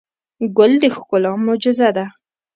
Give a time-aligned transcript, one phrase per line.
[0.57, 2.05] ګل د ښکلا معجزه ده.